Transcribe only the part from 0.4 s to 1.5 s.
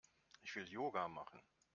Ich will Yoga machen.